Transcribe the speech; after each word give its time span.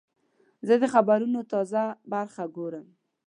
زه 0.67 0.73
د 0.81 0.83
خبرونو 0.93 1.39
تازه 1.51 1.81
برخه 2.11 2.43
ګورم. 2.55 2.87